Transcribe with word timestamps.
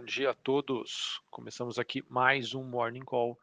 bom 0.00 0.06
dia 0.06 0.30
a 0.30 0.34
todos. 0.34 1.20
Começamos 1.30 1.78
aqui 1.78 2.02
mais 2.08 2.54
um 2.54 2.64
Morning 2.64 3.04
Call 3.04 3.38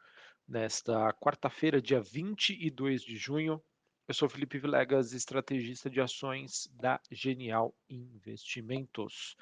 nesta 0.47 1.13
quarta-feira, 1.13 1.79
dia 1.79 2.01
22 2.01 3.03
de 3.03 3.15
junho. 3.15 3.61
Eu 4.07 4.13
sou 4.15 4.28
Felipe 4.28 4.57
Vilegas, 4.57 5.13
estrategista 5.13 5.88
de 5.88 6.01
ações 6.01 6.67
da 6.73 6.99
Genial 7.12 7.75
Investimentos. 7.88 9.38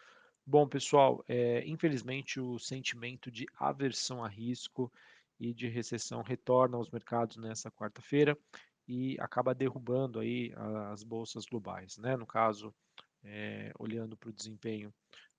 Bom, 0.46 0.68
pessoal, 0.68 1.24
é, 1.26 1.66
infelizmente 1.66 2.38
o 2.38 2.60
sentimento 2.60 3.32
de 3.32 3.46
aversão 3.58 4.22
a 4.22 4.28
risco 4.28 4.92
e 5.40 5.54
de 5.54 5.70
recessão 5.70 6.22
retorna 6.22 6.76
aos 6.76 6.90
mercados 6.90 7.38
nessa 7.38 7.72
quarta-feira 7.72 8.38
e 8.86 9.16
acaba 9.22 9.56
derrubando 9.56 10.20
aí 10.20 10.54
as 10.92 11.02
bolsas 11.02 11.46
globais, 11.46 11.98
né? 11.98 12.18
No 12.18 12.28
caso, 12.28 12.76
é, 13.24 13.72
olhando 13.80 14.18
para 14.18 14.30
o 14.30 14.34
desempenho 14.34 14.94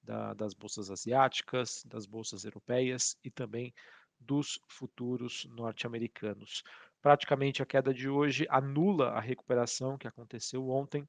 da, 0.07 0.33
das 0.33 0.55
bolsas 0.55 0.91
asiáticas, 0.91 1.85
das 1.85 2.07
bolsas 2.07 2.45
europeias 2.45 3.19
e 3.25 3.31
também 3.31 3.75
dos 4.19 4.59
futuros 4.69 5.47
norte-americanos. 5.51 6.63
Praticamente 7.03 7.63
a 7.63 7.67
queda 7.67 7.93
de 7.93 8.09
hoje 8.09 8.47
anula 8.49 9.11
a 9.11 9.21
recuperação 9.21 9.99
que 9.99 10.09
aconteceu 10.09 10.69
ontem. 10.69 11.07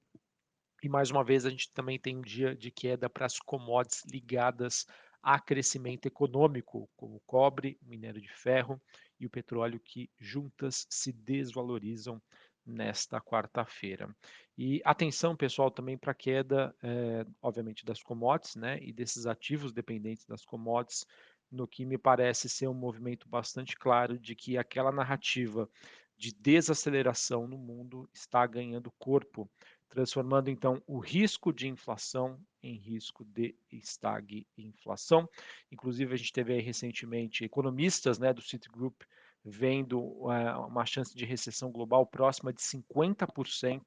E 0.84 0.90
mais 0.90 1.10
uma 1.10 1.24
vez 1.24 1.46
a 1.46 1.50
gente 1.50 1.72
também 1.72 2.00
tem 2.00 2.18
um 2.18 2.22
dia 2.22 2.56
de 2.56 2.70
queda 2.70 3.10
para 3.10 3.26
as 3.26 3.40
commodities 3.40 4.04
ligadas 4.12 4.86
a 5.24 5.40
crescimento 5.40 6.06
econômico, 6.06 6.90
como 6.96 7.16
o 7.16 7.22
cobre, 7.26 7.78
o 7.82 7.90
minério 7.90 8.22
de 8.22 8.32
ferro 8.32 8.80
e 9.20 9.26
o 9.26 9.30
petróleo, 9.30 9.80
que 9.80 10.10
juntas 10.20 10.86
se 10.90 11.12
desvalorizam 11.12 12.22
nesta 12.68 13.22
quarta-feira. 13.22 14.14
E 14.58 14.82
atenção, 14.84 15.36
pessoal, 15.36 15.72
também 15.72 15.98
para 15.98 16.12
a 16.12 16.16
queda, 16.16 16.76
é, 16.84 17.26
obviamente, 17.42 17.86
das 17.86 18.04
commodities 18.04 18.56
né, 18.56 18.78
e 18.82 18.92
desses 18.92 19.26
ativos 19.26 19.72
dependentes 19.72 20.26
das 20.26 20.44
commodities, 20.44 21.06
no 21.50 21.68
que 21.68 21.86
me 21.86 21.98
parece 21.98 22.50
ser 22.50 22.68
um 22.68 22.74
movimento 22.74 23.30
bastante 23.30 23.76
claro 23.78 24.20
de 24.20 24.36
que 24.36 24.58
aquela 24.58 24.92
narrativa 24.92 25.70
de 26.18 26.34
desaceleração 26.34 27.48
no 27.48 27.58
mundo 27.58 28.10
está 28.12 28.46
ganhando 28.46 28.92
corpo, 28.98 29.50
transformando 29.88 30.50
então 30.50 30.82
o 30.86 31.00
risco 31.00 31.54
de 31.54 31.68
inflação 31.68 32.40
em 32.62 32.76
risco 32.76 33.24
de 33.24 33.56
estagflação. 33.72 35.30
Inclusive, 35.72 36.14
a 36.14 36.18
gente 36.18 36.34
teve 36.34 36.60
recentemente 36.60 37.46
economistas 37.46 38.20
né, 38.20 38.34
do 38.34 38.42
Citigroup 38.42 39.02
vendo 39.50 40.00
uh, 40.00 40.68
uma 40.68 40.86
chance 40.86 41.16
de 41.16 41.26
recessão 41.26 41.72
global 41.72 42.06
próxima 42.06 42.52
de 42.52 42.62
50% 42.62 43.82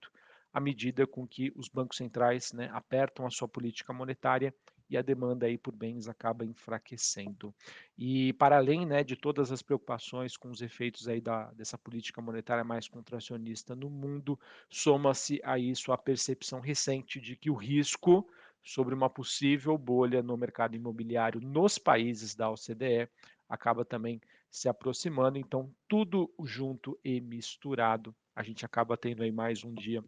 à 0.53 0.59
medida 0.59 1.07
com 1.07 1.27
que 1.27 1.53
os 1.55 1.69
bancos 1.69 1.99
centrais 1.99 2.53
né, 2.53 2.71
apertam 2.73 3.27
a 3.27 3.31
sua 3.31 3.47
política 3.47 3.93
monetária 3.93 4.55
e 4.89 4.97
a 4.97 5.03
demanda 5.03 5.47
aí 5.47 5.57
por 5.57 5.77
bens 5.77 6.09
acaba 6.09 6.45
enfraquecendo. 6.45 7.55
E 7.97 8.33
para 8.33 8.57
além 8.57 8.85
né, 8.85 9.05
de 9.05 9.15
todas 9.15 9.53
as 9.53 9.63
preocupações 9.63 10.37
com 10.37 10.51
os 10.51 10.63
efeitos 10.63 11.07
aí 11.07 11.21
da, 11.21 11.53
dessa 11.53 11.79
política 11.79 12.21
monetária 12.21 12.65
mais 12.65 12.89
contracionista 12.89 13.77
no 13.77 13.89
mundo, 13.89 14.41
soma-se 14.69 15.41
a 15.45 15.59
isso 15.59 15.93
a 15.93 15.99
percepção 15.99 16.59
recente 16.59 17.21
de 17.21 17.37
que 17.37 17.51
o 17.51 17.55
risco 17.55 18.27
sobre 18.65 18.95
uma 18.95 19.09
possível 19.09 19.79
bolha 19.79 20.23
no 20.23 20.37
mercado 20.37 20.75
imobiliário 20.75 21.41
nos 21.41 21.79
países 21.79 22.35
da 22.35 22.51
OCDE 22.51 23.09
acaba 23.49 23.85
também 23.85 24.21
se 24.51 24.69
aproximando, 24.69 25.39
então 25.39 25.75
tudo 25.89 26.33
junto 26.45 26.99
e 27.05 27.21
misturado, 27.21 28.15
a 28.35 28.43
gente 28.43 28.65
acaba 28.67 28.97
tendo 28.97 29.23
aí 29.23 29.31
mais 29.31 29.65
um 29.65 29.73
dia 29.73 30.05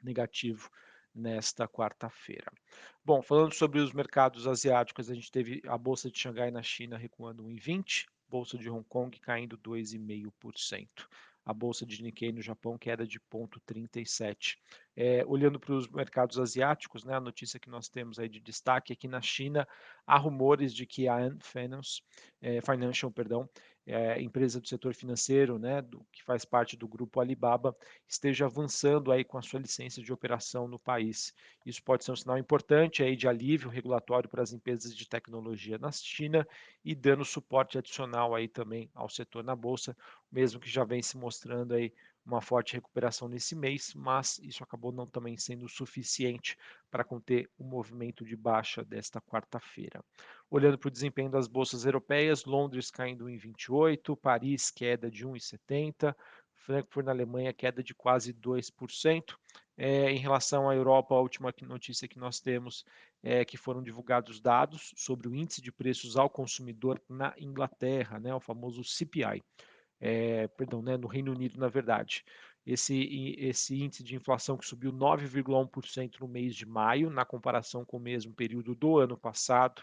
negativo 0.00 0.70
nesta 1.14 1.66
quarta-feira. 1.66 2.52
Bom, 3.04 3.22
falando 3.22 3.54
sobre 3.54 3.80
os 3.80 3.92
mercados 3.92 4.46
asiáticos, 4.46 5.10
a 5.10 5.14
gente 5.14 5.32
teve 5.32 5.62
a 5.66 5.76
bolsa 5.76 6.10
de 6.10 6.18
Xangai 6.18 6.50
na 6.50 6.62
China 6.62 6.96
recuando 6.96 7.44
1,20, 7.44 8.06
bolsa 8.28 8.58
de 8.58 8.68
Hong 8.70 8.84
Kong 8.88 9.18
caindo 9.20 9.58
2,5% 9.58 11.08
a 11.46 11.54
bolsa 11.54 11.86
de 11.86 12.02
Nikkei 12.02 12.32
no 12.32 12.42
Japão 12.42 12.76
queda 12.76 13.06
de 13.06 13.20
0,37. 13.20 14.56
É, 14.96 15.24
olhando 15.26 15.60
para 15.60 15.72
os 15.72 15.88
mercados 15.88 16.40
asiáticos, 16.40 17.04
né, 17.04 17.14
a 17.14 17.20
notícia 17.20 17.60
que 17.60 17.70
nós 17.70 17.88
temos 17.88 18.18
aí 18.18 18.28
de 18.28 18.40
destaque 18.40 18.92
aqui 18.92 19.06
na 19.06 19.22
China, 19.22 19.66
há 20.04 20.18
rumores 20.18 20.74
de 20.74 20.84
que 20.84 21.06
a 21.06 21.16
Ant 21.16 21.40
Finance, 21.44 22.02
é, 22.42 22.60
Financial, 22.60 23.12
perdão, 23.12 23.48
é, 23.86 24.20
empresa 24.20 24.60
do 24.60 24.66
setor 24.66 24.94
financeiro, 24.94 25.58
né, 25.58 25.80
do, 25.80 26.04
que 26.12 26.24
faz 26.24 26.44
parte 26.44 26.76
do 26.76 26.88
grupo 26.88 27.20
Alibaba, 27.20 27.76
esteja 28.08 28.46
avançando 28.46 29.12
aí 29.12 29.24
com 29.24 29.38
a 29.38 29.42
sua 29.42 29.60
licença 29.60 30.02
de 30.02 30.12
operação 30.12 30.66
no 30.66 30.78
país. 30.78 31.32
Isso 31.64 31.82
pode 31.82 32.04
ser 32.04 32.10
um 32.12 32.16
sinal 32.16 32.36
importante 32.36 33.02
aí 33.02 33.14
de 33.14 33.28
alívio 33.28 33.70
regulatório 33.70 34.28
para 34.28 34.42
as 34.42 34.52
empresas 34.52 34.94
de 34.94 35.08
tecnologia 35.08 35.78
na 35.78 35.92
China 35.92 36.46
e 36.84 36.94
dando 36.94 37.24
suporte 37.24 37.78
adicional 37.78 38.34
aí 38.34 38.48
também 38.48 38.90
ao 38.92 39.08
setor 39.08 39.44
na 39.44 39.54
bolsa, 39.54 39.96
mesmo 40.30 40.58
que 40.58 40.68
já 40.68 40.84
vem 40.84 41.02
se 41.02 41.16
mostrando 41.16 41.74
aí 41.74 41.92
uma 42.26 42.40
forte 42.40 42.74
recuperação 42.74 43.28
nesse 43.28 43.54
mês, 43.54 43.94
mas 43.94 44.38
isso 44.42 44.64
acabou 44.64 44.90
não 44.90 45.06
também 45.06 45.36
sendo 45.36 45.68
suficiente 45.68 46.58
para 46.90 47.04
conter 47.04 47.48
o 47.56 47.62
movimento 47.62 48.24
de 48.24 48.36
baixa 48.36 48.84
desta 48.84 49.20
quarta-feira. 49.20 50.04
Olhando 50.50 50.76
para 50.76 50.88
o 50.88 50.90
desempenho 50.90 51.30
das 51.30 51.46
bolsas 51.46 51.84
europeias, 51.84 52.44
Londres 52.44 52.90
caindo 52.90 53.28
em 53.28 53.36
28, 53.36 54.16
Paris 54.16 54.70
queda 54.70 55.08
de 55.08 55.24
1,70, 55.24 56.14
Frankfurt 56.52 57.06
na 57.06 57.12
Alemanha 57.12 57.52
queda 57.52 57.82
de 57.82 57.94
quase 57.94 58.34
2%. 58.34 59.36
É, 59.78 60.10
em 60.10 60.18
relação 60.18 60.68
à 60.70 60.74
Europa, 60.74 61.14
a 61.14 61.20
última 61.20 61.54
notícia 61.62 62.08
que 62.08 62.18
nós 62.18 62.40
temos 62.40 62.84
é 63.22 63.44
que 63.44 63.58
foram 63.58 63.82
divulgados 63.82 64.40
dados 64.40 64.92
sobre 64.96 65.28
o 65.28 65.34
índice 65.34 65.60
de 65.60 65.70
preços 65.70 66.16
ao 66.16 66.30
consumidor 66.30 67.00
na 67.08 67.34
Inglaterra, 67.38 68.18
né, 68.18 68.34
o 68.34 68.40
famoso 68.40 68.82
CPI 68.82 69.44
é, 70.00 70.48
perdão, 70.48 70.82
né, 70.82 70.96
no 70.96 71.06
Reino 71.06 71.32
Unido, 71.32 71.58
na 71.58 71.68
verdade. 71.68 72.24
Esse, 72.64 73.36
esse 73.38 73.80
índice 73.80 74.02
de 74.02 74.16
inflação 74.16 74.56
que 74.56 74.66
subiu 74.66 74.92
9,1% 74.92 76.18
no 76.20 76.26
mês 76.26 76.54
de 76.56 76.66
maio, 76.66 77.10
na 77.10 77.24
comparação 77.24 77.84
com 77.84 77.96
o 77.96 78.00
mesmo 78.00 78.34
período 78.34 78.74
do 78.74 78.98
ano 78.98 79.16
passado, 79.16 79.82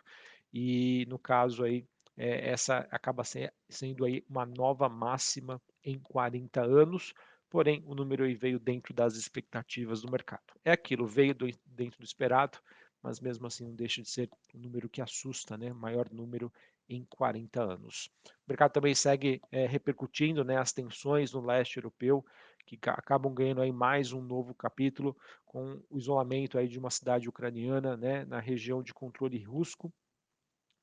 e 0.53 1.06
no 1.07 1.18
caso 1.18 1.63
aí, 1.63 1.85
é, 2.18 2.52
essa 2.52 2.79
acaba 2.91 3.23
sendo 3.23 4.06
aí 4.06 4.23
uma 4.29 4.46
nova 4.46 4.88
máxima 4.88 5.62
em 5.84 5.97
40 5.97 6.62
anos, 6.62 7.13
porém 7.50 7.81
o 7.85 7.96
número 7.96 8.25
aí 8.25 8.35
veio 8.35 8.59
dentro 8.59 8.94
das 8.94 9.16
expectativas 9.16 10.02
do 10.02 10.12
mercado. 10.12 10.44
É 10.63 10.72
aquilo, 10.72 11.07
veio 11.07 11.34
do, 11.34 11.47
dentro 11.66 12.00
do 12.00 12.06
esperado, 12.06 12.59
mas 13.02 13.19
mesmo 13.19 13.47
assim 13.47 13.66
não 13.66 13.75
deixa 13.75 14.02
de 14.02 14.09
ser 14.09 14.29
um 14.53 14.59
número 14.59 14.90
que 14.90 15.02
assusta, 15.02 15.57
né? 15.57 15.73
Maior 15.73 16.09
número 16.12 16.52
em 16.88 17.06
40 17.10 17.62
anos. 17.62 18.10
O 18.26 18.50
mercado 18.50 18.72
também 18.72 18.94
segue 18.94 19.42
é, 19.52 19.66
repercutindo 19.66 20.44
né, 20.44 20.58
as 20.58 20.72
tensões 20.72 21.34
no 21.34 21.42
leste 21.42 21.78
europeu, 21.78 22.26
que 22.66 22.80
acabam 22.90 23.34
ganhando 23.34 23.62
aí 23.62 23.72
mais 23.72 24.14
um 24.14 24.22
novo 24.22 24.54
capítulo 24.54 25.18
com 25.46 25.82
o 25.90 25.98
isolamento 25.98 26.58
aí 26.58 26.68
de 26.68 26.80
uma 26.80 26.90
cidade 26.90 27.28
ucraniana 27.28 27.98
né, 27.98 28.26
na 28.26 28.40
região 28.40 28.82
de 28.82 28.94
controle 28.94 29.42
russo 29.44 29.92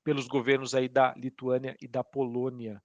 pelos 0.04 0.26
governos 0.26 0.74
aí 0.74 0.88
da 0.88 1.14
Lituânia 1.16 1.76
e 1.80 1.88
da 1.88 2.04
Polônia. 2.04 2.82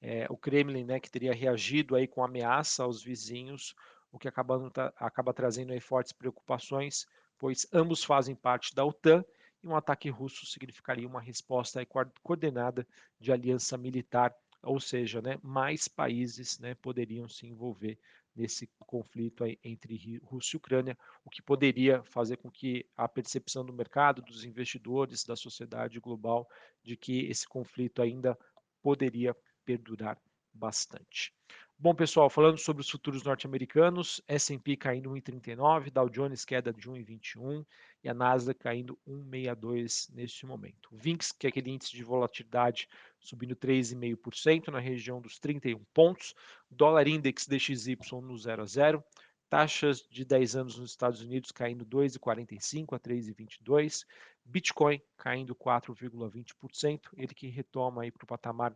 É, 0.00 0.26
o 0.28 0.36
Kremlin, 0.36 0.84
né, 0.84 1.00
que 1.00 1.10
teria 1.10 1.32
reagido 1.32 1.96
aí 1.96 2.06
com 2.06 2.22
ameaça 2.22 2.84
aos 2.84 3.02
vizinhos, 3.02 3.74
o 4.12 4.18
que 4.18 4.28
acaba, 4.28 4.70
acaba 4.96 5.32
trazendo 5.32 5.72
aí 5.72 5.80
fortes 5.80 6.12
preocupações, 6.12 7.06
pois 7.38 7.66
ambos 7.72 8.04
fazem 8.04 8.34
parte 8.34 8.74
da 8.74 8.84
OTAN 8.84 9.24
e 9.64 9.66
um 9.66 9.74
ataque 9.74 10.10
russo 10.10 10.44
significaria 10.44 11.08
uma 11.08 11.20
resposta 11.20 11.84
coordenada 12.22 12.86
de 13.18 13.32
aliança 13.32 13.78
militar, 13.78 14.36
ou 14.62 14.78
seja, 14.78 15.22
né, 15.22 15.38
mais 15.42 15.88
países 15.88 16.58
né, 16.58 16.74
poderiam 16.74 17.28
se 17.28 17.46
envolver 17.46 17.98
nesse 18.36 18.68
conflito 18.80 19.44
entre 19.62 20.18
Rússia 20.18 20.56
e 20.56 20.58
Ucrânia, 20.58 20.98
o 21.24 21.30
que 21.30 21.40
poderia 21.40 22.02
fazer 22.04 22.36
com 22.36 22.50
que 22.50 22.84
a 22.96 23.08
percepção 23.08 23.64
do 23.64 23.72
mercado, 23.72 24.20
dos 24.20 24.44
investidores, 24.44 25.24
da 25.24 25.36
sociedade 25.36 25.98
global, 26.00 26.46
de 26.82 26.96
que 26.96 27.26
esse 27.26 27.48
conflito 27.48 28.02
ainda 28.02 28.36
poderia 28.82 29.34
perdurar 29.64 30.18
bastante. 30.52 31.32
Bom, 31.76 31.92
pessoal, 31.92 32.30
falando 32.30 32.56
sobre 32.56 32.80
os 32.80 32.88
futuros 32.88 33.24
norte-americanos, 33.24 34.22
S&P 34.28 34.76
caindo 34.76 35.10
1,39, 35.10 35.90
Dow 35.90 36.08
Jones 36.08 36.44
queda 36.44 36.72
de 36.72 36.88
1,21 36.88 37.66
e 38.02 38.08
a 38.08 38.14
Nasdaq 38.14 38.60
caindo 38.60 38.96
1,62 39.06 40.08
neste 40.14 40.46
momento. 40.46 40.88
O 40.92 40.96
VIX, 40.96 41.32
que 41.32 41.46
é 41.46 41.50
aquele 41.50 41.72
índice 41.72 41.90
de 41.90 42.04
volatilidade, 42.04 42.88
subindo 43.18 43.56
3,5% 43.56 44.68
na 44.68 44.78
região 44.78 45.20
dos 45.20 45.38
31 45.40 45.84
pontos, 45.92 46.32
dólar 46.70 47.08
index 47.08 47.46
DXY 47.46 47.98
no 48.22 48.38
0 48.38 48.62
a 48.62 48.66
0, 48.66 49.04
taxas 49.50 50.06
de 50.08 50.24
10 50.24 50.56
anos 50.56 50.78
nos 50.78 50.90
Estados 50.90 51.20
Unidos 51.20 51.50
caindo 51.50 51.84
2,45 51.84 52.94
a 52.94 53.00
3,22, 53.00 54.06
Bitcoin 54.44 55.02
caindo 55.16 55.56
4,20%, 55.56 57.00
ele 57.16 57.34
que 57.34 57.48
retoma 57.48 58.02
aí 58.02 58.12
para 58.12 58.24
o 58.24 58.28
patamar 58.28 58.74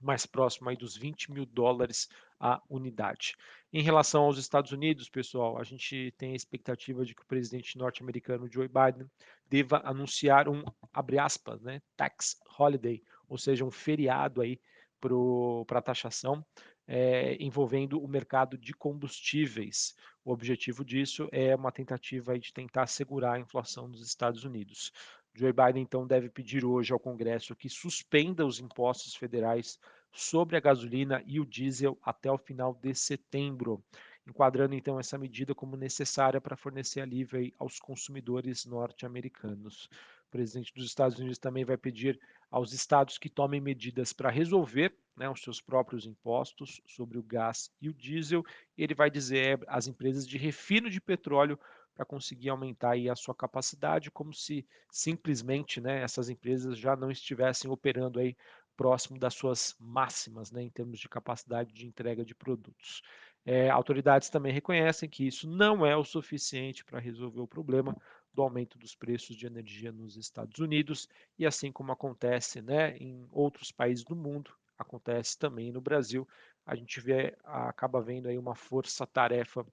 mais 0.00 0.26
próximo 0.26 0.68
aí 0.68 0.76
dos 0.76 0.96
20 0.96 1.32
mil 1.32 1.46
dólares 1.46 2.08
a 2.38 2.60
unidade. 2.68 3.34
Em 3.72 3.82
relação 3.82 4.24
aos 4.24 4.38
Estados 4.38 4.72
Unidos, 4.72 5.08
pessoal, 5.08 5.58
a 5.58 5.64
gente 5.64 6.14
tem 6.18 6.32
a 6.32 6.36
expectativa 6.36 7.04
de 7.04 7.14
que 7.14 7.22
o 7.22 7.26
presidente 7.26 7.78
norte-americano 7.78 8.48
Joe 8.50 8.68
Biden 8.68 9.10
deva 9.48 9.80
anunciar 9.84 10.48
um, 10.48 10.62
abre 10.92 11.18
aspas, 11.18 11.62
né, 11.62 11.80
tax 11.96 12.38
holiday, 12.58 13.02
ou 13.28 13.38
seja, 13.38 13.64
um 13.64 13.70
feriado 13.70 14.40
aí 14.40 14.60
para 15.00 15.78
a 15.78 15.82
taxação 15.82 16.44
é, 16.86 17.36
envolvendo 17.40 18.02
o 18.02 18.08
mercado 18.08 18.56
de 18.56 18.72
combustíveis. 18.72 19.94
O 20.24 20.32
objetivo 20.32 20.84
disso 20.84 21.28
é 21.32 21.54
uma 21.54 21.72
tentativa 21.72 22.38
de 22.38 22.52
tentar 22.52 22.86
segurar 22.86 23.34
a 23.34 23.40
inflação 23.40 23.90
dos 23.90 24.06
Estados 24.06 24.44
Unidos. 24.44 24.92
Joe 25.36 25.52
Biden, 25.52 25.82
então, 25.82 26.06
deve 26.06 26.30
pedir 26.30 26.64
hoje 26.64 26.92
ao 26.92 26.98
Congresso 26.98 27.54
que 27.54 27.68
suspenda 27.68 28.46
os 28.46 28.58
impostos 28.58 29.14
federais 29.14 29.78
sobre 30.10 30.56
a 30.56 30.60
gasolina 30.60 31.22
e 31.26 31.38
o 31.38 31.44
diesel 31.44 31.98
até 32.02 32.32
o 32.32 32.38
final 32.38 32.72
de 32.72 32.94
setembro, 32.94 33.84
enquadrando 34.26 34.74
então 34.74 34.98
essa 34.98 35.18
medida 35.18 35.54
como 35.54 35.76
necessária 35.76 36.40
para 36.40 36.56
fornecer 36.56 37.02
alívio 37.02 37.52
aos 37.58 37.78
consumidores 37.78 38.64
norte-americanos. 38.64 39.90
O 40.28 40.30
presidente 40.30 40.72
dos 40.74 40.86
Estados 40.86 41.18
Unidos 41.18 41.38
também 41.38 41.64
vai 41.64 41.76
pedir 41.76 42.18
aos 42.50 42.72
estados 42.72 43.18
que 43.18 43.28
tomem 43.28 43.60
medidas 43.60 44.12
para 44.12 44.30
resolver 44.30 44.96
né, 45.16 45.28
os 45.28 45.40
seus 45.40 45.60
próprios 45.60 46.06
impostos 46.06 46.80
sobre 46.86 47.18
o 47.18 47.22
gás 47.22 47.70
e 47.80 47.88
o 47.88 47.94
diesel. 47.94 48.44
Ele 48.76 48.94
vai 48.94 49.10
dizer 49.10 49.58
às 49.66 49.86
empresas 49.86 50.26
de 50.26 50.36
refino 50.36 50.90
de 50.90 51.00
petróleo 51.00 51.58
para 51.94 52.04
conseguir 52.04 52.50
aumentar 52.50 52.90
aí 52.90 53.08
a 53.08 53.16
sua 53.16 53.34
capacidade, 53.34 54.10
como 54.10 54.32
se 54.34 54.66
simplesmente 54.90 55.80
né, 55.80 56.02
essas 56.02 56.28
empresas 56.28 56.78
já 56.78 56.94
não 56.94 57.10
estivessem 57.10 57.70
operando 57.70 58.20
aí 58.20 58.36
próximo 58.76 59.18
das 59.18 59.34
suas 59.34 59.74
máximas 59.80 60.52
né, 60.52 60.62
em 60.62 60.70
termos 60.70 61.00
de 61.00 61.08
capacidade 61.08 61.72
de 61.72 61.86
entrega 61.86 62.24
de 62.24 62.34
produtos. 62.34 63.02
É, 63.44 63.70
autoridades 63.70 64.28
também 64.28 64.52
reconhecem 64.52 65.08
que 65.08 65.26
isso 65.26 65.48
não 65.48 65.86
é 65.86 65.96
o 65.96 66.04
suficiente 66.04 66.84
para 66.84 66.98
resolver 66.98 67.40
o 67.40 67.46
problema 67.46 67.96
do 68.36 68.42
aumento 68.42 68.78
dos 68.78 68.94
preços 68.94 69.34
de 69.34 69.46
energia 69.46 69.90
nos 69.90 70.16
Estados 70.16 70.58
Unidos 70.58 71.08
e 71.38 71.46
assim 71.46 71.72
como 71.72 71.90
acontece 71.90 72.60
né, 72.60 72.94
em 72.98 73.26
outros 73.32 73.72
países 73.72 74.04
do 74.04 74.14
mundo, 74.14 74.54
acontece 74.78 75.38
também 75.38 75.72
no 75.72 75.80
Brasil, 75.80 76.28
a 76.66 76.76
gente 76.76 77.00
vê, 77.00 77.34
acaba 77.42 78.00
vendo 78.02 78.28
aí 78.28 78.36
uma 78.36 78.54
força-tarefa 78.54 79.66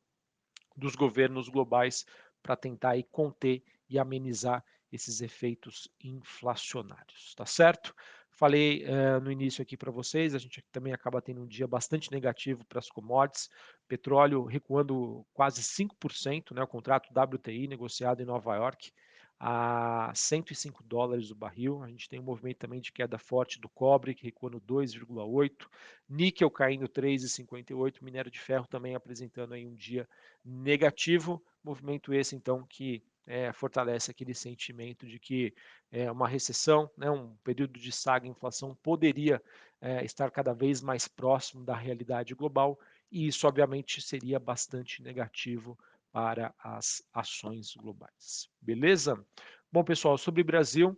dos 0.77 0.95
governos 0.95 1.49
globais 1.49 2.05
para 2.41 2.55
tentar 2.55 2.91
aí 2.91 3.03
conter 3.03 3.61
e 3.89 3.99
amenizar 3.99 4.63
esses 4.89 5.21
efeitos 5.21 5.89
inflacionários, 6.01 7.35
tá 7.35 7.45
certo? 7.45 7.93
Falei 8.43 8.83
uh, 8.83 9.21
no 9.21 9.31
início 9.31 9.61
aqui 9.61 9.77
para 9.77 9.89
vocês, 9.89 10.35
a 10.35 10.37
gente 10.37 10.61
também 10.69 10.91
acaba 10.91 11.21
tendo 11.21 11.41
um 11.41 11.47
dia 11.47 11.65
bastante 11.65 12.11
negativo 12.11 12.65
para 12.65 12.79
as 12.79 12.89
commodities, 12.89 13.49
petróleo 13.87 14.43
recuando 14.43 15.25
quase 15.33 15.61
5%, 15.61 16.53
né, 16.53 16.61
o 16.61 16.67
contrato 16.67 17.07
WTI 17.17 17.69
negociado 17.69 18.21
em 18.21 18.25
Nova 18.25 18.53
York 18.57 18.91
a 19.39 20.11
105 20.13 20.83
dólares 20.83 21.31
o 21.31 21.35
barril. 21.35 21.81
A 21.83 21.87
gente 21.87 22.09
tem 22.09 22.19
um 22.19 22.23
movimento 22.23 22.57
também 22.57 22.81
de 22.81 22.91
queda 22.91 23.17
forte 23.17 23.61
do 23.61 23.69
cobre, 23.69 24.13
que 24.13 24.25
recua 24.25 24.49
no 24.49 24.59
2,8, 24.59 25.65
níquel 26.09 26.51
caindo 26.51 26.89
3,58, 26.89 28.03
minério 28.03 28.29
de 28.29 28.41
ferro 28.41 28.67
também 28.67 28.93
apresentando 28.93 29.53
aí 29.53 29.65
um 29.65 29.73
dia 29.73 30.05
negativo, 30.43 31.41
movimento 31.63 32.13
esse 32.13 32.35
então 32.35 32.65
que 32.67 33.01
é, 33.25 33.51
fortalece 33.53 34.11
aquele 34.11 34.33
sentimento 34.33 35.07
de 35.07 35.19
que 35.19 35.53
é, 35.91 36.11
uma 36.11 36.27
recessão, 36.27 36.89
né, 36.97 37.09
um 37.09 37.35
período 37.43 37.79
de 37.79 37.91
saga 37.91 38.27
inflação 38.27 38.75
poderia 38.81 39.41
é, 39.81 40.03
estar 40.03 40.29
cada 40.31 40.53
vez 40.53 40.81
mais 40.81 41.07
próximo 41.07 41.63
da 41.63 41.75
realidade 41.75 42.33
global 42.33 42.79
e 43.11 43.27
isso 43.27 43.47
obviamente 43.47 44.01
seria 44.01 44.39
bastante 44.39 45.01
negativo 45.01 45.77
para 46.11 46.53
as 46.63 47.03
ações 47.13 47.75
globais. 47.75 48.47
Beleza? 48.61 49.23
Bom, 49.71 49.83
pessoal, 49.83 50.17
sobre 50.17 50.43
Brasil, 50.43 50.95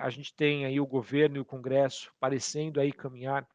a 0.00 0.08
gente 0.08 0.34
tem 0.34 0.64
aí 0.64 0.80
o 0.80 0.86
governo 0.86 1.36
e 1.36 1.40
o 1.40 1.44
Congresso 1.44 2.10
parecendo 2.18 2.80
aí 2.80 2.90
caminhar 2.90 3.46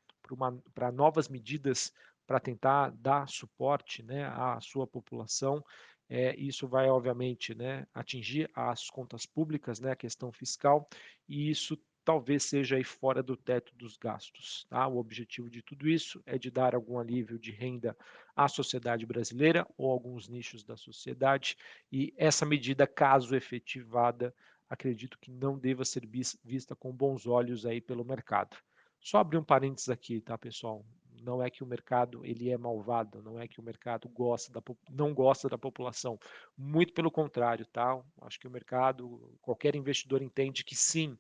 para 0.76 0.92
novas 0.92 1.28
medidas 1.28 1.92
para 2.30 2.40
tentar 2.40 2.92
dar 2.92 3.28
suporte 3.28 4.04
né, 4.04 4.26
à 4.26 4.60
sua 4.62 4.86
população 4.86 5.66
é, 6.10 6.36
isso 6.36 6.68
vai, 6.68 6.90
obviamente, 6.90 7.54
né, 7.54 7.86
atingir 7.94 8.50
as 8.56 8.90
contas 8.90 9.26
públicas, 9.26 9.80
né, 9.80 9.92
a 9.92 9.96
questão 9.96 10.32
fiscal, 10.32 10.90
e 11.28 11.50
isso 11.50 11.78
talvez 12.04 12.44
seja 12.44 12.76
aí 12.76 12.84
fora 12.84 13.22
do 13.22 13.38
teto 13.38 13.76
dos 13.76 13.96
gastos. 13.96 14.66
Tá? 14.68 14.88
O 14.88 14.98
objetivo 14.98 15.48
de 15.48 15.62
tudo 15.62 15.88
isso 15.88 16.20
é 16.26 16.40
de 16.40 16.50
dar 16.50 16.74
algum 16.74 16.98
alívio 16.98 17.38
de 17.38 17.52
renda 17.52 17.96
à 18.36 18.48
sociedade 18.48 19.06
brasileira 19.06 19.68
ou 19.78 19.92
alguns 19.92 20.28
nichos 20.28 20.64
da 20.64 20.76
sociedade, 20.76 21.56
e 21.92 22.12
essa 22.18 22.46
medida, 22.46 22.88
caso 22.88 23.36
efetivada, 23.36 24.34
acredito 24.68 25.20
que 25.20 25.30
não 25.30 25.58
deva 25.58 25.86
ser 25.86 26.08
vista 26.44 26.76
com 26.76 26.92
bons 26.92 27.28
olhos 27.28 27.66
aí 27.66 27.80
pelo 27.80 28.04
mercado. 28.04 28.58
Só 29.00 29.20
abrir 29.20 29.38
um 29.38 29.44
parênteses 29.44 29.90
aqui, 29.90 30.20
tá, 30.20 30.38
pessoal? 30.38 30.84
Não 31.22 31.42
é 31.42 31.50
que 31.50 31.64
o 31.64 31.68
mercado 31.68 32.26
ele 32.26 32.50
é 32.50 32.58
malvado, 32.58 33.22
não 33.22 33.40
é 33.40 33.48
que 33.48 33.60
o 33.60 33.64
mercado 33.64 34.08
gosta 34.10 34.52
da, 34.52 34.62
não 34.90 35.14
gosta 35.14 35.50
da 35.50 35.58
população. 35.58 36.20
Muito 36.58 36.94
pelo 36.94 37.12
contrário, 37.12 37.66
tá? 37.66 38.00
Acho 38.22 38.40
que 38.40 38.48
o 38.48 38.52
mercado, 38.52 39.38
qualquer 39.42 39.76
investidor 39.76 40.22
entende 40.22 40.64
que 40.64 40.76
sim, 40.76 41.18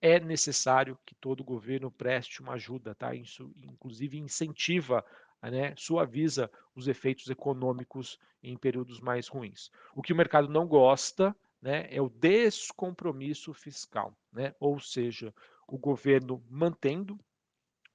é 0.00 0.20
necessário 0.20 0.98
que 1.04 1.14
todo 1.14 1.44
governo 1.44 1.90
preste 1.90 2.40
uma 2.40 2.54
ajuda, 2.54 2.94
tá? 2.94 3.14
Isso 3.14 3.50
inclusive 3.62 4.18
incentiva, 4.18 5.04
né, 5.42 5.74
suaviza 5.76 6.50
os 6.74 6.88
efeitos 6.88 7.28
econômicos 7.30 8.18
em 8.42 8.56
períodos 8.56 9.00
mais 9.00 9.28
ruins. 9.28 9.70
O 9.94 10.02
que 10.02 10.12
o 10.12 10.16
mercado 10.16 10.48
não 10.48 10.66
gosta, 10.66 11.34
né, 11.60 11.88
é 11.90 12.00
o 12.00 12.08
descompromisso 12.08 13.52
fiscal, 13.54 14.14
né? 14.32 14.54
Ou 14.60 14.78
seja, 14.78 15.34
o 15.66 15.76
governo 15.76 16.42
mantendo 16.48 17.18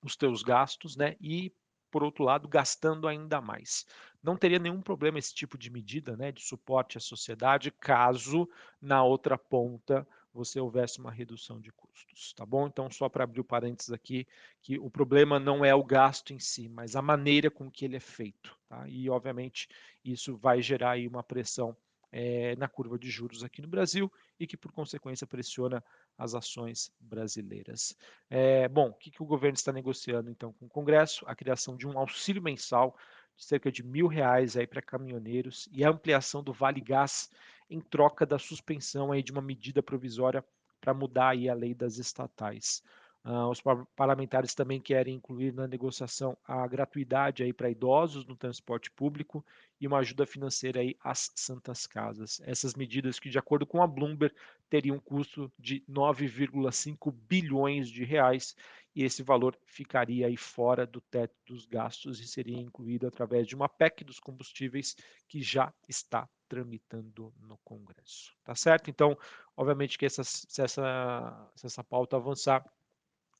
os 0.03 0.15
teus 0.15 0.43
gastos, 0.43 0.95
né? 0.95 1.15
E 1.19 1.53
por 1.93 2.03
outro 2.03 2.23
lado, 2.23 2.47
gastando 2.47 3.07
ainda 3.07 3.39
mais. 3.39 3.85
Não 4.21 4.35
teria 4.35 4.57
nenhum 4.57 4.81
problema 4.81 5.19
esse 5.19 5.31
tipo 5.31 5.59
de 5.59 5.69
medida, 5.69 6.17
né, 6.17 6.31
de 6.31 6.41
suporte 6.41 6.97
à 6.97 6.99
sociedade, 6.99 7.69
caso 7.69 8.49
na 8.81 9.03
outra 9.03 9.37
ponta 9.37 10.07
você 10.33 10.59
houvesse 10.59 10.99
uma 10.99 11.11
redução 11.11 11.61
de 11.61 11.71
custos, 11.71 12.33
tá 12.33 12.43
bom? 12.43 12.65
Então, 12.65 12.89
só 12.89 13.07
para 13.07 13.23
abrir 13.23 13.41
o 13.41 13.45
parênteses 13.45 13.91
aqui, 13.91 14.27
que 14.63 14.79
o 14.79 14.89
problema 14.89 15.39
não 15.39 15.63
é 15.63 15.75
o 15.75 15.83
gasto 15.83 16.33
em 16.33 16.39
si, 16.39 16.67
mas 16.67 16.95
a 16.95 17.01
maneira 17.03 17.51
com 17.51 17.69
que 17.69 17.85
ele 17.85 17.97
é 17.97 17.99
feito, 17.99 18.57
tá? 18.67 18.89
E, 18.89 19.07
obviamente, 19.07 19.69
isso 20.03 20.35
vai 20.35 20.59
gerar 20.59 20.91
aí 20.91 21.07
uma 21.07 21.21
pressão 21.21 21.77
é, 22.13 22.55
na 22.57 22.67
curva 22.67 22.97
de 22.97 23.09
juros 23.09 23.43
aqui 23.43 23.59
no 23.59 23.67
Brasil 23.67 24.09
e 24.39 24.45
que, 24.45 24.55
por 24.55 24.71
consequência, 24.71 25.25
pressiona 25.25 25.83
as 26.15 26.35
ações 26.35 26.91
brasileiras. 26.99 27.97
É, 28.29 28.67
bom, 28.69 28.89
o 28.89 28.93
que, 28.93 29.09
que 29.09 29.23
o 29.23 29.25
governo 29.25 29.55
está 29.55 29.73
negociando 29.73 30.29
então 30.29 30.53
com 30.53 30.67
o 30.67 30.69
Congresso? 30.69 31.25
A 31.27 31.35
criação 31.35 31.75
de 31.75 31.87
um 31.87 31.97
auxílio 31.97 32.41
mensal 32.41 32.95
de 33.35 33.43
cerca 33.43 33.71
de 33.71 33.81
mil 33.81 34.05
reais 34.05 34.55
aí 34.55 34.67
para 34.67 34.79
caminhoneiros 34.79 35.67
e 35.71 35.83
a 35.83 35.89
ampliação 35.89 36.43
do 36.43 36.53
Vale 36.53 36.79
Gás 36.79 37.31
em 37.67 37.81
troca 37.81 38.27
da 38.27 38.37
suspensão 38.37 39.11
aí 39.11 39.23
de 39.23 39.31
uma 39.31 39.41
medida 39.41 39.81
provisória 39.81 40.45
para 40.79 40.93
mudar 40.93 41.29
aí 41.29 41.49
a 41.49 41.55
lei 41.55 41.73
das 41.73 41.97
estatais. 41.97 42.83
Uh, 43.25 43.47
os 43.49 43.61
parlamentares 43.95 44.53
também 44.53 44.81
querem 44.81 45.15
incluir 45.15 45.53
na 45.53 45.65
negociação 45.65 46.37
a 46.43 46.67
gratuidade 46.67 47.41
aí 47.41 47.53
para 47.53 47.69
idosos 47.69 48.25
no 48.25 48.35
transporte 48.35 48.91
público 48.91 49.45
e 49.79 49.87
uma 49.87 49.99
ajuda 49.99 50.25
financeira 50.25 50.81
aí 50.81 50.97
às 51.01 51.31
santas 51.33 51.87
casas. 51.87 52.41
Essas 52.43 52.75
medidas 52.75 53.19
que, 53.19 53.29
de 53.29 53.39
acordo 53.39 53.65
com 53.65 53.81
a 53.81 53.87
Bloomberg, 53.87 54.35
teriam 54.69 54.97
um 54.97 54.99
custo 54.99 55.49
de 55.57 55.81
9,5 55.89 57.13
bilhões 57.13 57.87
de 57.87 58.03
reais 58.03 58.57
e 58.93 59.03
esse 59.03 59.23
valor 59.23 59.57
ficaria 59.65 60.27
aí 60.27 60.35
fora 60.35 60.85
do 60.85 60.99
teto 60.99 61.33
dos 61.45 61.65
gastos 61.65 62.19
e 62.19 62.27
seria 62.27 62.59
incluído 62.59 63.07
através 63.07 63.47
de 63.47 63.55
uma 63.55 63.69
PEC 63.69 64.03
dos 64.03 64.19
combustíveis 64.19 64.97
que 65.29 65.41
já 65.41 65.73
está 65.87 66.27
tramitando 66.49 67.33
no 67.39 67.57
Congresso. 67.63 68.35
Tá 68.43 68.53
certo? 68.53 68.89
Então, 68.89 69.17
obviamente 69.55 69.97
que 69.97 70.05
essa, 70.05 70.23
se, 70.23 70.61
essa, 70.61 71.49
se 71.55 71.65
essa 71.65 71.83
pauta 71.83 72.17
avançar, 72.17 72.63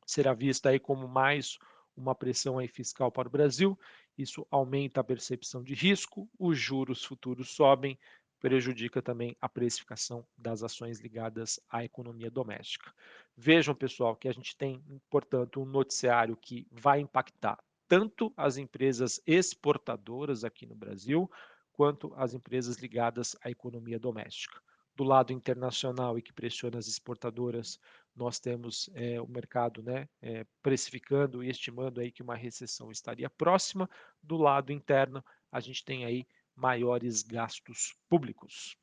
será 0.06 0.34
vista 0.34 0.70
aí 0.70 0.80
como 0.80 1.08
mais 1.08 1.58
uma 1.96 2.16
pressão 2.16 2.58
aí 2.58 2.68
fiscal 2.68 3.12
para 3.12 3.28
o 3.28 3.32
Brasil. 3.32 3.78
Isso 4.18 4.46
aumenta 4.50 5.02
a 5.02 5.04
percepção 5.04 5.64
de 5.64 5.74
risco, 5.74 6.30
os 6.40 6.58
juros 6.58 7.04
futuros 7.04 7.50
sobem, 7.52 7.98
prejudica 8.40 9.02
também 9.02 9.38
a 9.40 9.48
precificação 9.48 10.28
das 10.38 10.64
ações 10.64 11.00
ligadas 11.00 11.62
à 11.70 11.84
economia 11.86 12.30
doméstica. 12.30 12.94
Vejam, 13.38 13.74
pessoal, 13.74 14.18
que 14.18 14.28
a 14.28 14.34
gente 14.34 14.56
tem, 14.58 14.84
portanto, 15.10 15.62
um 15.62 15.66
noticiário 15.66 16.36
que 16.36 16.68
vai 16.70 17.00
impactar 17.00 17.58
tanto 17.88 18.34
as 18.36 18.58
empresas 18.58 19.22
exportadoras 19.26 20.44
aqui 20.44 20.66
no 20.66 20.76
Brasil, 20.76 21.30
quanto 21.72 22.14
as 22.16 22.34
empresas 22.34 22.78
ligadas 22.78 23.36
à 23.42 23.50
economia 23.50 24.00
doméstica. 24.00 24.62
Do 24.96 25.04
lado 25.04 25.32
internacional 25.32 26.18
e 26.18 26.22
que 26.22 26.34
pressiona 26.34 26.78
as 26.78 26.88
exportadoras, 26.88 27.80
nós 28.16 28.40
temos 28.40 28.90
é, 28.94 29.20
o 29.20 29.28
mercado 29.28 29.82
né, 29.82 30.08
é, 30.22 30.46
precificando 30.62 31.44
e 31.44 31.50
estimando 31.50 32.00
aí 32.00 32.12
que 32.12 32.22
uma 32.22 32.36
recessão 32.36 32.92
estaria 32.92 33.30
próxima. 33.30 33.90
Do 34.22 34.38
lado 34.38 34.72
interno, 34.72 35.24
a 35.52 35.60
gente 35.60 35.84
tem 35.84 36.06
aí 36.06 36.26
maiores 36.56 37.24
gastos 37.24 37.96
públicos. 38.08 38.78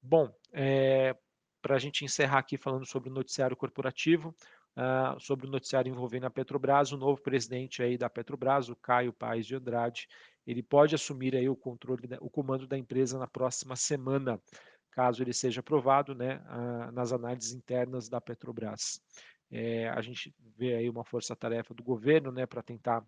Bom, 0.00 0.32
é, 0.52 1.16
para 1.60 1.74
a 1.74 1.78
gente 1.78 2.04
encerrar 2.04 2.38
aqui 2.38 2.56
falando 2.56 2.86
sobre 2.86 3.10
o 3.10 3.12
noticiário 3.12 3.56
corporativo, 3.56 4.34
uh, 4.76 5.18
sobre 5.18 5.46
o 5.46 5.50
noticiário 5.50 5.90
envolvendo 5.90 6.26
a 6.26 6.30
Petrobras, 6.30 6.92
o 6.92 6.96
novo 6.96 7.20
presidente 7.20 7.82
aí 7.82 7.98
da 7.98 8.08
Petrobras, 8.08 8.68
o 8.68 8.76
Caio 8.76 9.12
Paes 9.12 9.46
de 9.46 9.56
Andrade, 9.56 10.06
ele 10.46 10.62
pode 10.62 10.94
assumir 10.94 11.34
aí 11.34 11.48
o 11.48 11.56
controle, 11.56 12.08
o 12.20 12.30
comando 12.30 12.66
da 12.66 12.78
empresa 12.78 13.18
na 13.18 13.26
próxima 13.26 13.74
semana 13.74 14.40
caso 14.96 15.22
ele 15.22 15.34
seja 15.34 15.60
aprovado 15.60 16.14
né, 16.14 16.42
nas 16.94 17.12
análises 17.12 17.52
internas 17.52 18.08
da 18.08 18.18
Petrobras. 18.18 19.02
É, 19.50 19.90
a 19.90 20.00
gente 20.00 20.34
vê 20.56 20.74
aí 20.74 20.88
uma 20.88 21.04
força-tarefa 21.04 21.74
do 21.74 21.84
governo 21.84 22.32
né, 22.32 22.46
para 22.46 22.62
tentar 22.62 23.04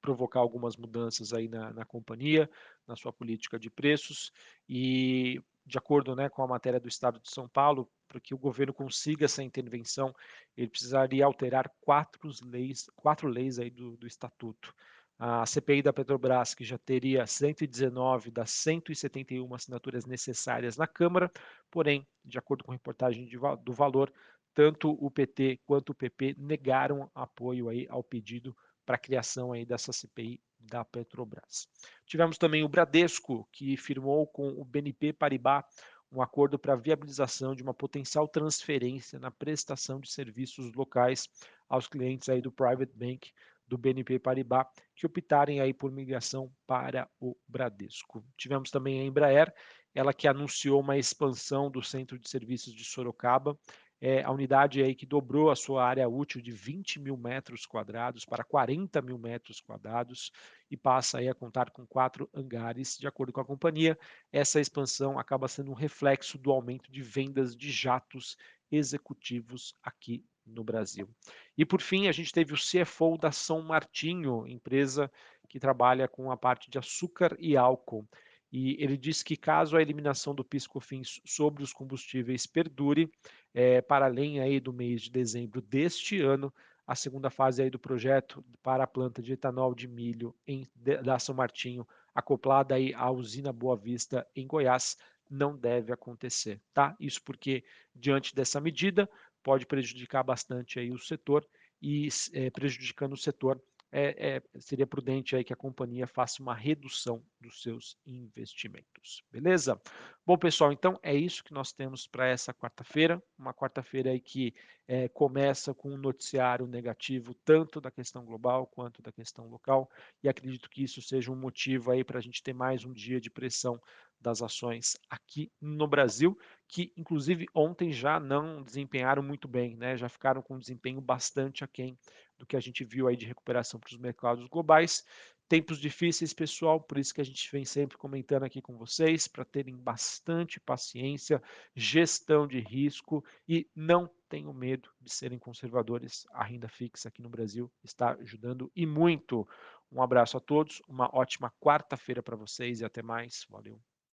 provocar 0.00 0.40
algumas 0.40 0.78
mudanças 0.78 1.34
aí 1.34 1.48
na, 1.48 1.70
na, 1.74 1.84
companhia, 1.84 2.48
na 2.88 2.96
sua 2.96 3.12
política 3.12 3.58
de 3.58 3.68
preços 3.68 4.32
e 4.66 5.38
de 5.66 5.76
acordo 5.76 6.16
né, 6.16 6.30
com 6.30 6.42
a 6.42 6.48
matéria 6.48 6.80
do 6.80 6.88
Estado 6.88 7.20
de 7.20 7.30
São 7.30 7.46
Paulo, 7.46 7.86
para 8.08 8.18
que 8.18 8.34
o 8.34 8.38
governo 8.38 8.72
consiga 8.72 9.26
essa 9.26 9.42
intervenção, 9.42 10.14
ele 10.56 10.68
precisaria 10.68 11.26
alterar 11.26 11.70
quatro 11.82 12.30
leis, 12.42 12.86
quatro 12.96 13.28
leis 13.28 13.58
aí 13.58 13.68
do, 13.68 13.98
do 13.98 14.06
Estatuto 14.06 14.74
a 15.22 15.44
CPI 15.44 15.82
da 15.82 15.92
Petrobras, 15.92 16.54
que 16.54 16.64
já 16.64 16.78
teria 16.78 17.26
119 17.26 18.30
das 18.30 18.50
171 18.52 19.54
assinaturas 19.54 20.06
necessárias 20.06 20.78
na 20.78 20.86
Câmara, 20.86 21.30
porém, 21.70 22.08
de 22.24 22.38
acordo 22.38 22.64
com 22.64 22.70
a 22.70 22.74
reportagem 22.74 23.26
de, 23.26 23.36
do 23.62 23.72
Valor, 23.74 24.10
tanto 24.54 24.92
o 24.98 25.10
PT 25.10 25.60
quanto 25.66 25.90
o 25.90 25.94
PP 25.94 26.36
negaram 26.38 27.10
apoio 27.14 27.68
aí 27.68 27.86
ao 27.90 28.02
pedido 28.02 28.56
para 28.86 28.96
a 28.96 28.98
criação 28.98 29.52
aí 29.52 29.66
dessa 29.66 29.92
CPI 29.92 30.40
da 30.58 30.86
Petrobras. 30.86 31.68
Tivemos 32.06 32.38
também 32.38 32.64
o 32.64 32.68
Bradesco, 32.68 33.46
que 33.52 33.76
firmou 33.76 34.26
com 34.26 34.48
o 34.48 34.64
BNP 34.64 35.12
Paribas 35.12 35.64
um 36.10 36.22
acordo 36.22 36.58
para 36.58 36.74
viabilização 36.74 37.54
de 37.54 37.62
uma 37.62 37.74
potencial 37.74 38.26
transferência 38.26 39.18
na 39.18 39.30
prestação 39.30 40.00
de 40.00 40.10
serviços 40.10 40.72
locais 40.72 41.28
aos 41.68 41.86
clientes 41.86 42.30
aí 42.30 42.40
do 42.40 42.50
Private 42.50 42.92
Bank 42.96 43.30
do 43.70 43.78
BNP 43.78 44.18
Paribas 44.18 44.66
que 44.96 45.06
optarem 45.06 45.60
aí 45.60 45.72
por 45.72 45.92
migração 45.92 46.52
para 46.66 47.08
o 47.20 47.36
Bradesco. 47.48 48.22
Tivemos 48.36 48.70
também 48.70 49.00
a 49.00 49.04
Embraer, 49.04 49.54
ela 49.94 50.12
que 50.12 50.28
anunciou 50.28 50.80
uma 50.80 50.98
expansão 50.98 51.70
do 51.70 51.82
centro 51.82 52.18
de 52.18 52.28
serviços 52.28 52.74
de 52.74 52.84
Sorocaba, 52.84 53.56
é, 54.02 54.22
a 54.22 54.30
unidade 54.30 54.82
aí 54.82 54.94
que 54.94 55.04
dobrou 55.04 55.50
a 55.50 55.56
sua 55.56 55.84
área 55.84 56.08
útil 56.08 56.40
de 56.40 56.50
20 56.50 56.98
mil 56.98 57.16
metros 57.16 57.66
quadrados 57.66 58.24
para 58.24 58.42
40 58.42 59.00
mil 59.02 59.18
metros 59.18 59.60
quadrados 59.60 60.32
e 60.70 60.76
passa 60.76 61.18
aí 61.18 61.28
a 61.28 61.34
contar 61.34 61.70
com 61.70 61.86
quatro 61.86 62.28
hangares. 62.34 62.96
De 62.98 63.06
acordo 63.06 63.32
com 63.32 63.42
a 63.42 63.44
companhia, 63.44 63.98
essa 64.32 64.58
expansão 64.58 65.18
acaba 65.18 65.48
sendo 65.48 65.70
um 65.70 65.74
reflexo 65.74 66.38
do 66.38 66.50
aumento 66.50 66.90
de 66.90 67.02
vendas 67.02 67.54
de 67.54 67.70
jatos 67.70 68.36
executivos 68.72 69.74
aqui 69.82 70.24
no 70.50 70.64
Brasil. 70.64 71.08
E 71.56 71.64
por 71.64 71.80
fim, 71.80 72.08
a 72.08 72.12
gente 72.12 72.32
teve 72.32 72.52
o 72.52 72.56
CFO 72.56 73.16
da 73.18 73.32
São 73.32 73.62
Martinho, 73.62 74.46
empresa 74.46 75.10
que 75.48 75.58
trabalha 75.58 76.06
com 76.06 76.30
a 76.30 76.36
parte 76.36 76.70
de 76.70 76.78
açúcar 76.78 77.36
e 77.38 77.56
álcool. 77.56 78.06
E 78.52 78.82
ele 78.82 78.96
disse 78.96 79.24
que 79.24 79.36
caso 79.36 79.76
a 79.76 79.82
eliminação 79.82 80.34
do 80.34 80.44
PIS/COFINS 80.44 81.20
sobre 81.24 81.62
os 81.62 81.72
combustíveis 81.72 82.46
perdure, 82.46 83.10
é, 83.54 83.80
para 83.80 84.06
além 84.06 84.40
aí 84.40 84.58
do 84.58 84.72
mês 84.72 85.02
de 85.02 85.10
dezembro 85.10 85.60
deste 85.60 86.20
ano, 86.20 86.52
a 86.86 86.96
segunda 86.96 87.30
fase 87.30 87.62
aí 87.62 87.70
do 87.70 87.78
projeto 87.78 88.44
para 88.62 88.82
a 88.82 88.86
planta 88.86 89.22
de 89.22 89.32
etanol 89.32 89.74
de 89.74 89.86
milho 89.86 90.34
em, 90.44 90.66
da 90.74 91.20
São 91.20 91.34
Martinho, 91.34 91.86
acoplada 92.12 92.74
aí 92.74 92.92
à 92.94 93.08
usina 93.10 93.52
Boa 93.52 93.76
Vista 93.76 94.26
em 94.34 94.44
Goiás, 94.46 94.96
não 95.30 95.56
deve 95.56 95.92
acontecer, 95.92 96.60
tá? 96.74 96.96
Isso 96.98 97.22
porque 97.22 97.62
diante 97.94 98.34
dessa 98.34 98.60
medida, 98.60 99.08
pode 99.42 99.66
prejudicar 99.66 100.22
bastante 100.22 100.78
aí 100.78 100.90
o 100.90 100.98
setor 100.98 101.46
e 101.80 102.08
é, 102.32 102.50
prejudicando 102.50 103.14
o 103.14 103.16
setor, 103.16 103.60
é, 103.92 104.36
é, 104.36 104.42
seria 104.60 104.86
prudente 104.86 105.34
aí 105.34 105.42
que 105.42 105.52
a 105.52 105.56
companhia 105.56 106.06
faça 106.06 106.40
uma 106.40 106.54
redução 106.54 107.24
dos 107.40 107.62
seus 107.62 107.98
investimentos. 108.06 109.24
Beleza? 109.32 109.80
Bom, 110.24 110.38
pessoal, 110.38 110.72
então 110.72 110.98
é 111.02 111.14
isso 111.14 111.42
que 111.42 111.52
nós 111.52 111.72
temos 111.72 112.06
para 112.06 112.28
essa 112.28 112.54
quarta-feira. 112.54 113.20
Uma 113.36 113.52
quarta-feira 113.52 114.10
aí 114.10 114.20
que 114.20 114.54
é, 114.86 115.08
começa 115.08 115.74
com 115.74 115.90
um 115.90 115.98
noticiário 115.98 116.66
negativo, 116.68 117.34
tanto 117.44 117.80
da 117.80 117.90
questão 117.90 118.24
global 118.24 118.66
quanto 118.66 119.02
da 119.02 119.10
questão 119.10 119.48
local, 119.48 119.90
e 120.22 120.28
acredito 120.28 120.70
que 120.70 120.84
isso 120.84 121.02
seja 121.02 121.32
um 121.32 121.36
motivo 121.36 121.90
aí 121.90 122.04
para 122.04 122.18
a 122.18 122.22
gente 122.22 122.42
ter 122.42 122.52
mais 122.52 122.84
um 122.84 122.92
dia 122.92 123.20
de 123.20 123.30
pressão 123.30 123.80
das 124.20 124.42
ações 124.42 124.96
aqui 125.08 125.50
no 125.60 125.88
Brasil, 125.88 126.38
que 126.70 126.92
inclusive 126.96 127.46
ontem 127.52 127.92
já 127.92 128.20
não 128.20 128.62
desempenharam 128.62 129.22
muito 129.22 129.48
bem, 129.48 129.76
né? 129.76 129.96
já 129.96 130.08
ficaram 130.08 130.40
com 130.40 130.54
um 130.54 130.58
desempenho 130.58 131.00
bastante 131.00 131.64
aquém 131.64 131.98
do 132.38 132.46
que 132.46 132.56
a 132.56 132.60
gente 132.60 132.84
viu 132.84 133.08
aí 133.08 133.16
de 133.16 133.26
recuperação 133.26 133.80
para 133.80 133.88
os 133.88 133.98
mercados 133.98 134.46
globais. 134.46 135.04
Tempos 135.48 135.80
difíceis, 135.80 136.32
pessoal, 136.32 136.80
por 136.80 136.96
isso 136.96 137.12
que 137.12 137.20
a 137.20 137.24
gente 137.24 137.50
vem 137.50 137.64
sempre 137.64 137.98
comentando 137.98 138.44
aqui 138.44 138.62
com 138.62 138.78
vocês, 138.78 139.26
para 139.26 139.44
terem 139.44 139.76
bastante 139.76 140.60
paciência, 140.60 141.42
gestão 141.74 142.46
de 142.46 142.60
risco 142.60 143.24
e 143.48 143.68
não 143.74 144.08
tenham 144.28 144.52
medo 144.52 144.88
de 145.00 145.12
serem 145.12 145.40
conservadores. 145.40 146.24
A 146.30 146.44
renda 146.44 146.68
fixa 146.68 147.08
aqui 147.08 147.20
no 147.20 147.28
Brasil 147.28 147.68
está 147.82 148.12
ajudando 148.12 148.70
e 148.76 148.86
muito. 148.86 149.46
Um 149.90 150.00
abraço 150.00 150.36
a 150.36 150.40
todos, 150.40 150.80
uma 150.86 151.10
ótima 151.12 151.52
quarta-feira 151.58 152.22
para 152.22 152.36
vocês 152.36 152.80
e 152.80 152.84
até 152.84 153.02
mais. 153.02 153.44
Valeu. 153.50 153.89